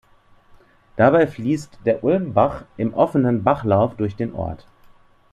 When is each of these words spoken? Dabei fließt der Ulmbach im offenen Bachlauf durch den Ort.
Dabei 0.95 1.27
fließt 1.27 1.81
der 1.85 2.03
Ulmbach 2.03 2.63
im 2.75 2.95
offenen 2.95 3.43
Bachlauf 3.43 3.93
durch 3.97 4.15
den 4.15 4.33
Ort. 4.33 4.65